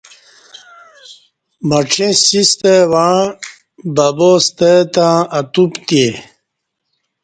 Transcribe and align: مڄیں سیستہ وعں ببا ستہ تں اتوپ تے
مڄیں 1.67 2.13
سیستہ 2.23 2.73
وعں 2.91 3.21
ببا 3.95 4.31
ستہ 4.43 4.71
تں 4.93 5.13
اتوپ 5.37 5.73
تے 5.87 6.03